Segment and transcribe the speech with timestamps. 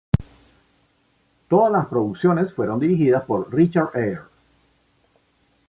[1.47, 4.21] Todas los producciones fueron dirigidas por Richard Eyre.